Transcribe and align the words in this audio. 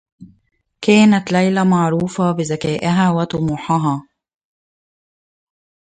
كانت 0.81 1.31
ليلى 1.31 1.65
معروفة 1.65 2.31
بذكائها 2.31 3.11
و 3.11 3.23
طموحها. 3.23 4.07